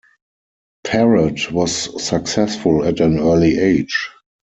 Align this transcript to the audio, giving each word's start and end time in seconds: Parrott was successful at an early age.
Parrott 0.83 1.51
was 1.51 1.71
successful 2.03 2.83
at 2.83 2.99
an 2.99 3.19
early 3.19 3.59
age. 3.59 4.09